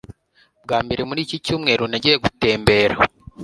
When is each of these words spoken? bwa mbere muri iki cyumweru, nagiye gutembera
bwa 0.63 0.77
mbere 0.85 1.01
muri 1.09 1.19
iki 1.25 1.37
cyumweru, 1.45 1.83
nagiye 1.91 2.15
gutembera 2.23 2.95